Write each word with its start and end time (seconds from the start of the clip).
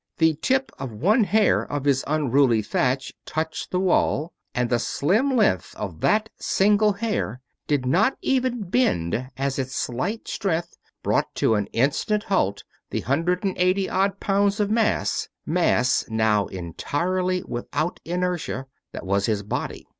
The 0.17 0.33
tip 0.41 0.71
of 0.79 0.91
one 0.91 1.25
hair 1.25 1.61
of 1.61 1.85
his 1.85 2.03
unruly 2.07 2.63
thatch 2.63 3.13
touched 3.23 3.69
the 3.69 3.79
wall, 3.79 4.33
and 4.55 4.67
the 4.67 4.79
slim 4.79 5.35
length 5.35 5.75
of 5.75 5.99
that 5.99 6.27
single 6.39 6.93
hair 6.93 7.39
did 7.67 7.85
not 7.85 8.17
even 8.19 8.63
bend 8.67 9.29
as 9.37 9.59
its 9.59 9.75
slight 9.75 10.27
strength 10.27 10.75
brought 11.03 11.35
to 11.35 11.53
an 11.53 11.67
instant 11.67 12.23
halt 12.23 12.63
the 12.89 13.01
hundred 13.01 13.43
and 13.43 13.55
eighty 13.59 13.87
odd 13.87 14.19
pounds 14.19 14.59
of 14.59 14.71
mass 14.71 15.29
mass 15.45 16.03
now 16.09 16.47
entirely 16.47 17.43
without 17.47 17.99
inertia 18.03 18.65
that 18.93 19.05
was 19.05 19.27
his 19.27 19.43
body. 19.43 19.85